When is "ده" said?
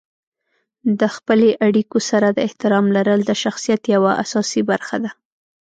5.03-5.11